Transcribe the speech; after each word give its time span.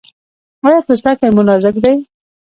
ایا 0.65 0.79
پوستکی 0.87 1.29
مو 1.35 1.41
نازک 1.47 1.75
دی؟ 1.83 1.93